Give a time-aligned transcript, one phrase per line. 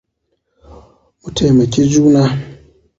[1.21, 2.23] Mu taimaki juna.